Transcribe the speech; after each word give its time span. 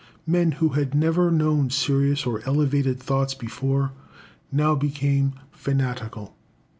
Men 0.25 0.53
who 0.53 0.69
had 0.69 0.95
never 0.95 1.29
known 1.29 1.69
serious 1.69 2.25
or 2.25 2.41
elevated 2.47 2.99
thoughts 2.99 3.35
before, 3.35 3.91
now 4.51 4.73
became 4.73 5.33
fanatical. 5.51 6.35